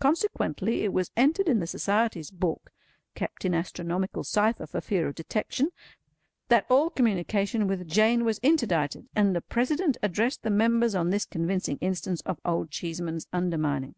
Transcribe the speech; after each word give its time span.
Consequently 0.00 0.82
it 0.84 0.92
was 0.92 1.10
entered 1.16 1.48
in 1.48 1.58
the 1.58 1.66
Society's 1.66 2.30
book 2.30 2.70
(kept 3.14 3.46
in 3.46 3.54
astronomical 3.54 4.22
cypher 4.22 4.66
for 4.66 4.82
fear 4.82 5.06
of 5.08 5.14
detection), 5.14 5.70
that 6.48 6.66
all 6.68 6.90
communication 6.90 7.66
with 7.66 7.88
Jane 7.88 8.26
was 8.26 8.38
interdicted: 8.42 9.08
and 9.16 9.34
the 9.34 9.40
President 9.40 9.96
addressed 10.02 10.42
the 10.42 10.50
members 10.50 10.94
on 10.94 11.08
this 11.08 11.24
convincing 11.24 11.78
instance 11.78 12.20
of 12.26 12.38
Old 12.44 12.70
Cheeseman's 12.70 13.26
undermining. 13.32 13.94